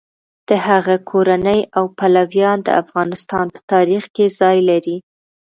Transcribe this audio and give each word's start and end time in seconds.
د 0.49 0.51
هغه 0.67 0.95
کورنۍ 1.09 1.59
او 1.77 1.83
پلویان 1.97 2.57
د 2.63 2.69
افغانستان 2.81 3.45
په 3.55 3.59
تاریخ 3.71 4.03
کې 4.15 4.25
ځای 4.39 4.57
لري. 4.69 4.97